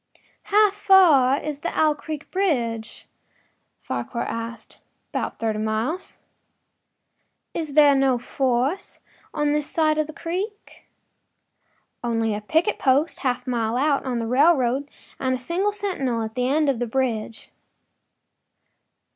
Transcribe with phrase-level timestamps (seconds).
[0.51, 3.07] ”“How far is it to the Owl Creek bridge?”
[3.79, 4.79] Farquhar asked.
[5.13, 6.17] “About thirty miles.”
[7.53, 9.01] “Is there no force
[9.31, 10.87] on this side of the creek?”
[12.03, 16.23] “Only a picket post half a mile out, on the railroad, and a single sentinel
[16.23, 17.51] at this end of the bridge.